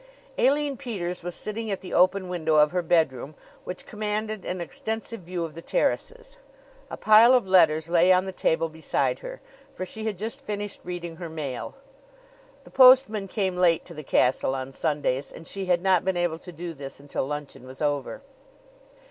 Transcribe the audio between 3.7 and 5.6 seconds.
commanded an extensive view of